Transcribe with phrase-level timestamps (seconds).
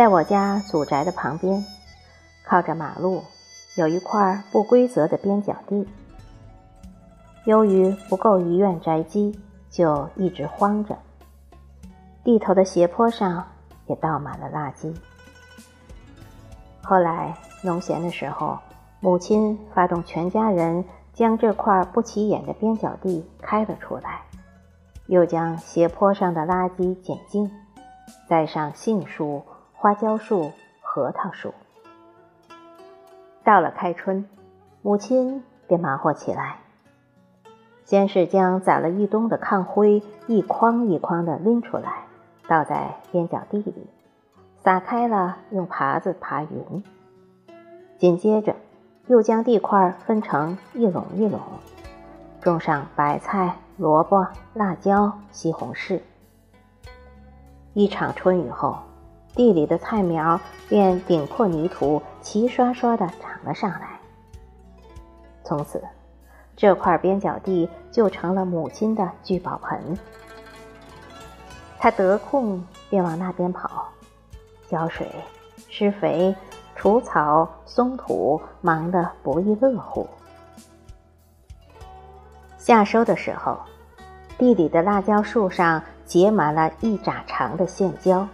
[0.00, 1.62] 在我家祖宅的旁边，
[2.42, 3.22] 靠着马路，
[3.76, 5.86] 有一块不规则的边角地。
[7.44, 10.96] 由于不够一院宅基，就一直荒着。
[12.24, 13.46] 地头的斜坡上
[13.88, 14.90] 也倒满了垃圾。
[16.82, 18.58] 后来农闲的时候，
[19.00, 20.82] 母亲发动全家人
[21.12, 24.22] 将这块不起眼的边角地开了出来，
[25.08, 27.50] 又将斜坡上的垃圾捡净，
[28.26, 29.42] 栽上杏树、
[29.82, 30.52] 花椒树、
[30.82, 31.54] 核桃树。
[33.42, 34.28] 到了开春，
[34.82, 36.58] 母亲便忙活起来。
[37.86, 42.04] 先是将攒了一冬的炕灰一筐一筐的拎出来，
[42.46, 43.86] 倒在边角地里，
[44.58, 46.84] 撒开了，用耙子耙匀。
[47.96, 48.56] 紧接着，
[49.06, 51.40] 又将地块分成一垄一垄，
[52.42, 56.02] 种上白菜、萝卜、辣椒、西红柿。
[57.72, 58.76] 一场春雨后，
[59.34, 63.98] 地里的菜苗便顶破泥土，齐刷刷地长了上来。
[65.44, 65.82] 从此。
[66.56, 69.98] 这块边角地就成了母亲的聚宝盆，
[71.78, 73.88] 他得空便往那边跑，
[74.68, 75.10] 浇水、
[75.70, 76.36] 施肥、
[76.76, 80.06] 除草、松土，忙得不亦乐乎。
[82.58, 83.58] 夏收的时候，
[84.36, 88.28] 地里的辣椒树上结满了一拃长的线椒，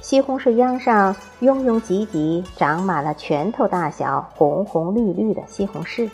[0.00, 6.08] 西红柿秧上拥拥挤挤长满了拳头大小、红红绿绿的西红柿。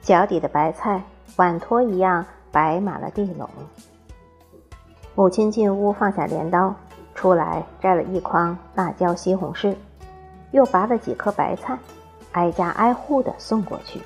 [0.00, 1.02] 脚底的白菜
[1.36, 3.48] 碗托一样摆满了地垄。
[5.14, 6.74] 母亲进屋放下镰刀，
[7.14, 9.76] 出来摘了一筐辣椒、西红柿，
[10.52, 11.78] 又拔了几颗白菜，
[12.32, 14.00] 挨家挨户的送过去。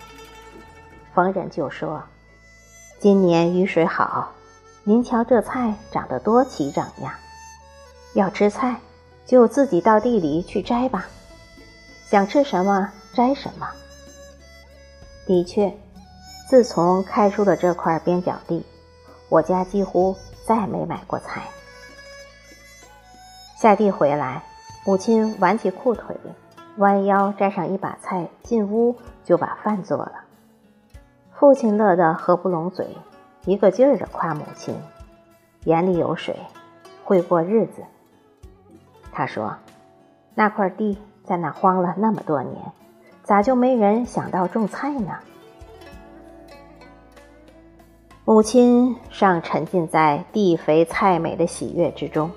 [1.15, 2.03] 逢人就说
[2.99, 4.33] ：“今年雨水好，
[4.83, 7.19] 您瞧这菜长得多齐整呀！
[8.15, 8.77] 要吃菜，
[9.25, 11.07] 就自己到地里去摘吧，
[12.07, 13.69] 想吃什么摘什么。”
[15.27, 15.73] 的确。
[16.49, 18.67] 自从开出了这块边角地，
[19.29, 21.43] 我家几乎再没买过菜。
[23.57, 24.43] 下地回来，
[24.85, 26.17] 母亲挽起裤腿，
[26.79, 30.25] 弯腰摘上一把菜，进屋就把饭做了。
[31.39, 32.97] 父亲乐得合不拢嘴，
[33.45, 34.77] 一个劲儿的夸母亲
[35.67, 36.37] 眼里有水，
[37.05, 37.85] 会过日子。
[39.13, 39.57] 他说
[40.35, 42.57] ：“那块地在那荒了那么多年，
[43.23, 45.15] 咋就没人想到种菜呢？”
[48.25, 52.31] 母亲尚沉浸在地肥菜美的喜悦之中，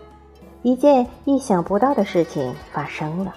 [0.64, 3.36] 一件意想不到的事情发生了。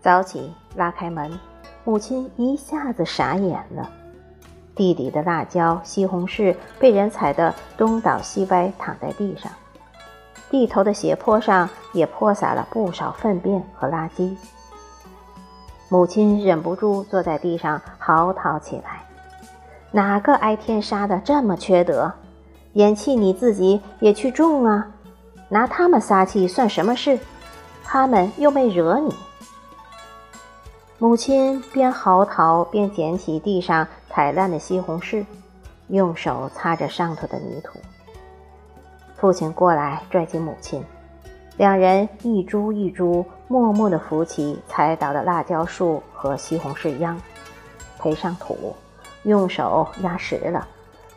[0.00, 1.38] 早起拉开门，
[1.84, 3.90] 母亲一下子傻眼了。
[4.74, 9.50] 地里的辣椒、西红柿被人踩得东倒西歪，躺在地上；
[10.50, 14.36] 地头的斜坡上也泼洒了不少粪便和垃圾。
[15.88, 19.02] 母亲忍不住坐在地上嚎啕起来。
[19.92, 22.12] 哪个挨天杀的这么缺德？
[22.74, 24.86] 眼气你自己也去种啊！
[25.48, 27.18] 拿他们撒气算什么事？
[27.82, 29.12] 他们又没惹你。
[30.98, 35.24] 母亲边嚎啕边捡起地上踩烂的西红柿，
[35.88, 37.80] 用手擦着上头的泥土。
[39.20, 40.82] 父亲过来拽起母亲，
[41.58, 47.20] 两人一株一株默默地扶起踩倒的辣椒树和西红柿秧，
[47.98, 48.74] 培上土。
[49.24, 50.66] 用手压实了，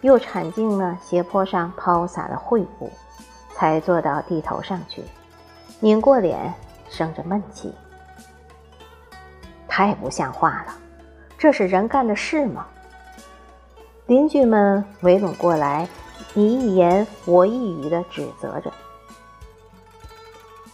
[0.02, 2.92] 又铲净了斜坡上抛洒的秽物，
[3.54, 5.02] 才坐到地头上去，
[5.80, 6.54] 拧过脸，
[6.90, 7.74] 生着闷气。
[9.66, 10.76] 太不像话了，
[11.38, 12.68] 这是人干的事吗？
[14.08, 15.88] 邻居们围拢过来，
[16.34, 18.72] 你一言我一语的指责着。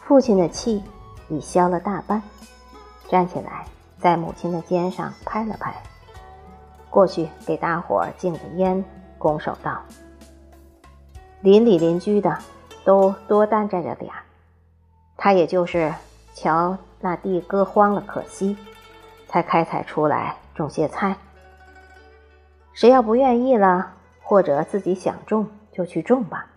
[0.01, 0.81] 父亲的气
[1.27, 2.21] 已消了大半，
[3.09, 3.65] 站起来，
[3.99, 5.75] 在母亲的肩上拍了拍。
[6.89, 8.83] 过去给大伙儿敬着烟，
[9.17, 9.81] 拱手道
[11.41, 12.39] ：“邻里邻居的
[12.83, 14.23] 都多担待着点儿。
[15.15, 15.93] 他也就是
[16.33, 18.57] 瞧那地割荒了可惜，
[19.27, 21.15] 才开采出来种些菜。
[22.73, 23.93] 谁要不愿意了，
[24.29, 26.51] 或者自己想种就去种吧。”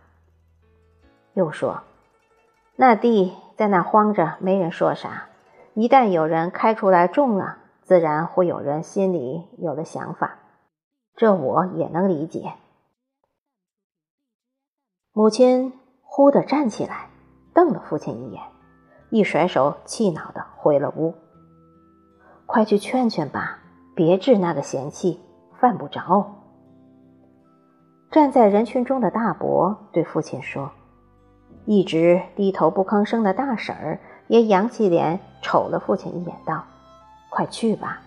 [1.33, 1.83] 又说
[2.77, 5.29] ：“那地在那荒着，没人说啥。
[5.73, 10.39] 一旦有人开出来种了。”自然会有人心里有了想法，
[11.17, 12.53] 这我也能理解。
[15.13, 17.11] 母亲忽地站起来，
[17.53, 18.41] 瞪了父亲一眼，
[19.11, 21.13] 一甩手，气恼地回了屋。
[22.47, 23.59] 快去劝劝吧，
[23.97, 25.21] 别置那个嫌气，
[25.61, 26.42] 犯不着。
[28.13, 30.71] 站在人群中的大伯对父亲说
[31.65, 33.99] ：“一直低头不吭声的大婶儿
[34.29, 36.63] 也扬起脸瞅了父亲一眼，道
[37.33, 38.03] ：“快去吧。”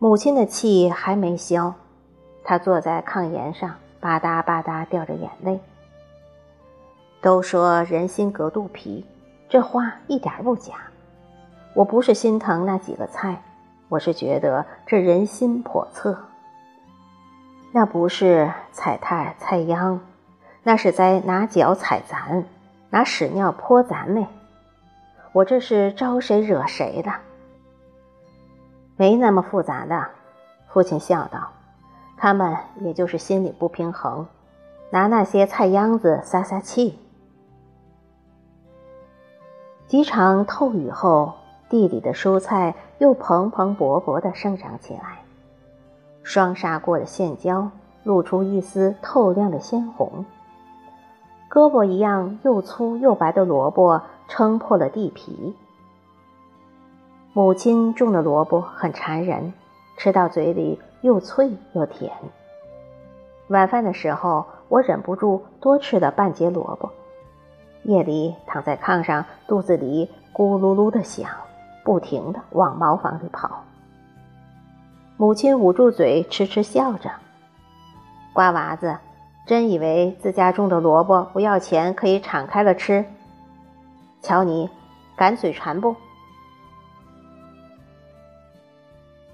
[0.00, 1.72] 母亲的气还没消，
[2.42, 5.60] 她坐在炕沿上，吧嗒吧嗒掉着眼泪。
[7.20, 9.06] 都说人心隔肚皮，
[9.48, 10.74] 这话一点不假。
[11.76, 13.40] 我不是心疼那几个菜，
[13.88, 16.18] 我是觉得这人心叵测。
[17.74, 20.00] 那不是踩踏菜秧，
[20.62, 22.44] 那是在拿脚踩咱，
[22.90, 24.28] 拿屎尿泼咱呢。
[25.32, 27.14] 我这是招谁惹谁了？
[28.96, 30.08] 没那么复杂的，
[30.68, 31.48] 父亲笑道
[32.18, 34.26] ：“他们也就是心里不平衡，
[34.90, 36.98] 拿那些菜秧子撒撒气。”
[39.88, 41.32] 几场透雨后，
[41.70, 45.22] 地里的蔬菜又蓬蓬勃勃地生长起来。
[46.22, 47.70] 霜杀过的线椒
[48.04, 50.24] 露出一丝透亮的鲜红。
[51.50, 55.54] 胳膊一样又粗又白的萝卜撑破了地皮。
[57.34, 59.52] 母亲种的萝卜很馋人，
[59.96, 62.10] 吃到嘴里又脆又甜。
[63.48, 66.90] 晚饭的时候，我忍不住多吃了半截萝卜。
[67.84, 71.28] 夜里躺在炕上，肚子里咕噜噜的响，
[71.84, 73.62] 不停的往茅房里跑。
[75.22, 77.08] 母亲捂住嘴，痴痴笑着
[78.34, 78.98] ：“瓜娃子，
[79.46, 83.04] 真以为自家种的萝卜不要钱，可以敞开了吃？
[84.20, 84.68] 瞧你，
[85.14, 85.94] 敢嘴馋不？”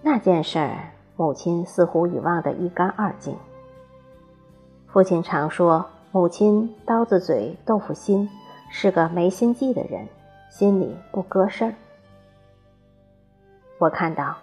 [0.04, 3.34] 那件事儿，母亲似乎已忘得一干二净。
[4.88, 5.86] 父亲常说。
[6.10, 8.28] 母亲刀子嘴豆腐心，
[8.70, 10.06] 是个没心计的人，
[10.50, 11.74] 心里不搁事儿。
[13.78, 14.36] 我看到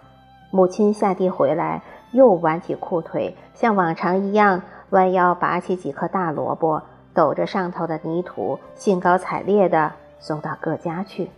[0.50, 1.82] 母亲下地回来，
[2.12, 6.82] 又挽起裤腿，像往常一样弯腰拔起几颗大萝卜，
[7.12, 11.30] 抖着上头的泥土，兴高采烈地送到各家去。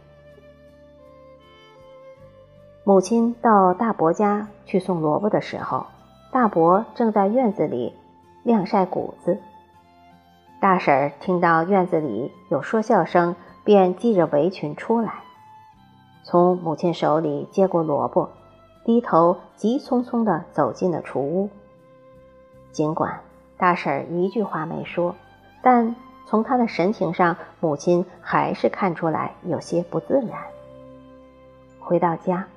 [2.84, 5.86] 母亲到大伯家去送萝卜的时候，
[6.30, 7.94] 大伯正在院子里
[8.42, 9.38] 晾晒谷子。
[10.60, 15.12] 大婶儿听到院子里有说笑声，便系着围裙出来，
[16.24, 18.30] 从母亲手里接过萝卜，
[18.88, 21.50] 低头急匆匆地走进了厨屋。
[22.72, 23.20] 尽管
[23.58, 25.14] 大婶一句话没说，
[25.60, 25.94] 但
[26.24, 30.40] 从她的神情上，母亲还是看出来有些不自然。
[31.78, 32.48] 回到家，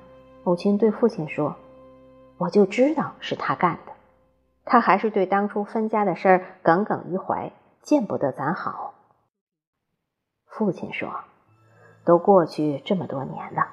[0.42, 1.56] 母亲对父亲说
[2.40, 3.92] ：“我就知道是他干的，
[4.64, 7.52] 他还是对当初分家的事儿耿耿于怀。”
[7.84, 8.94] 见不得咱好。
[10.46, 11.10] 父亲说
[12.06, 13.66] ：“都过去这么多年了，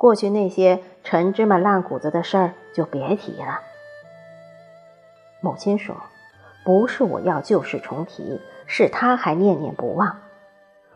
[0.00, 3.60] 过去那些陈芝麻烂谷子的事儿就别提了。”
[5.44, 5.94] 母亲说
[6.64, 10.16] ：“不是我要旧事重提，是他还念念不忘。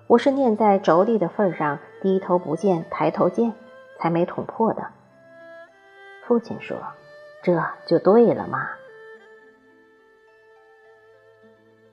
[0.07, 3.53] 我是念在妯娌的份上，低头不见抬头见，
[3.99, 4.87] 才没捅破的。”
[6.27, 6.79] 父亲说
[7.45, 8.71] ：“这就对了嘛。”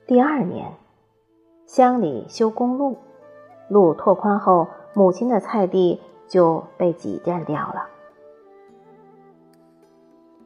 [0.08, 0.72] 第二年，
[1.68, 3.00] 乡里修公路，
[3.68, 7.90] 路拓宽后，母亲的菜地就被挤占掉了。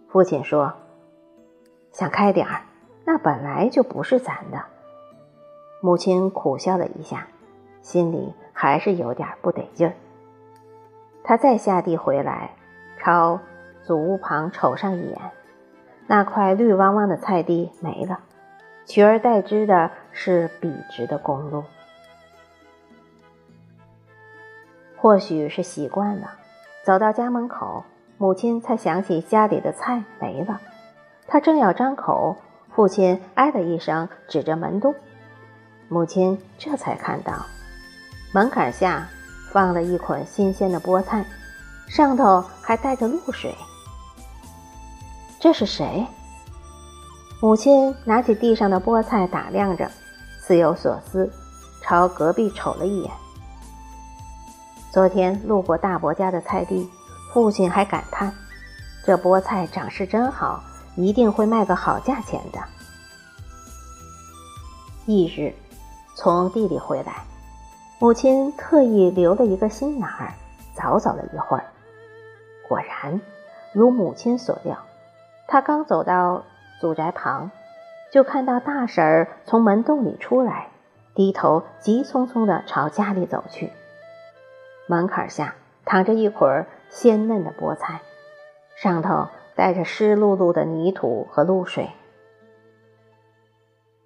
[0.08, 0.74] 父亲说
[1.94, 2.63] ：“想开点儿，
[3.06, 4.63] 那本来就不是咱的。”
[5.84, 7.27] 母亲苦笑了一下，
[7.84, 9.94] 心里还是有点不得劲儿。
[11.24, 12.56] 他再下地回来，
[12.98, 13.39] 朝
[13.84, 15.32] 祖屋旁瞅上一眼，
[16.08, 18.22] 那块绿汪汪的菜地没了。
[18.88, 21.63] 取而代之的是笔直的公路。
[25.06, 26.32] 或许是习惯了，
[26.84, 27.84] 走到家门口，
[28.18, 30.60] 母亲才想起家里的菜没了。
[31.28, 32.36] 他正要张口，
[32.74, 34.96] 父亲哎的一声，指着门洞。
[35.90, 37.34] 母亲这才看到，
[38.34, 39.08] 门槛下
[39.52, 41.24] 放了一捆新鲜的菠菜，
[41.88, 43.54] 上头还带着露水。
[45.40, 46.04] 这是谁？
[47.40, 49.88] 母亲拿起地上的菠菜打量着，
[50.40, 51.32] 似有所思，
[51.84, 53.12] 朝隔壁瞅了一眼。
[54.96, 56.90] 昨天路过大伯家的菜地，
[57.34, 58.32] 父亲还感叹
[59.06, 60.64] ：“这菠菜长势真好，
[60.96, 62.60] 一定会卖个好价钱的。”
[65.06, 65.54] 翌日，
[66.16, 67.25] 从地里回来，
[68.00, 70.32] 母亲特意留了一个心眼儿，
[70.74, 71.66] 早走了一会儿。
[72.66, 73.20] 果然，
[73.74, 74.78] 如母亲所料，
[75.46, 76.42] 他刚走到。
[76.80, 77.52] 祖宅旁，
[78.14, 80.70] 就看到大婶儿从门洞里出来，
[81.14, 83.74] 低头急匆匆地朝家里走去。
[84.88, 88.01] 门槛下躺着一捆鲜嫩的菠菜，
[88.75, 91.89] 上头带着湿漉漉的泥土和露水。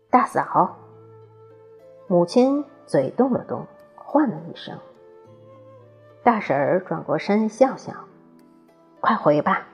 [0.10, 0.78] 大嫂，
[2.08, 4.78] 母亲嘴动了动，唤了一声。
[6.24, 7.94] 大婶儿转过身笑笑
[9.00, 9.68] ：“快回吧，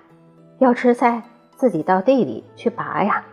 [0.58, 1.24] 要吃菜
[1.56, 3.26] 自己到地里去拔呀。”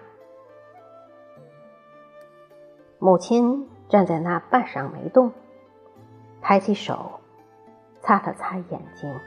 [3.01, 5.33] 母亲站在那半晌没动，
[6.41, 7.21] 抬起手，
[8.03, 9.21] 擦了擦眼睛。